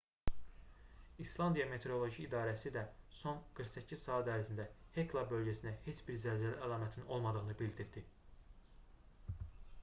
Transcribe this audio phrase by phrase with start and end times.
[1.23, 2.83] i̇slandiya meteoroloji i̇darəsi də
[3.17, 4.65] son 48 saat ərzində
[4.97, 8.05] hekla bölgəsində heç bir zəlzələ əlamətinin olmadığını bildirdi